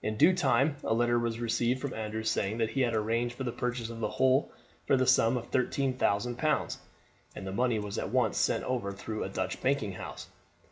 [0.00, 3.42] In due time a letter was received from Andrew saying that he had arranged for
[3.42, 4.52] the purchase of the whole
[4.86, 6.78] for the sum of thirteen thousand pounds,
[7.34, 10.28] and the money was at once sent over through a Dutch banking house.